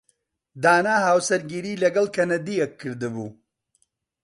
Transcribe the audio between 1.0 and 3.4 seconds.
هاوسەرگیریی لەگەڵ کەنەدییەک کردبوو.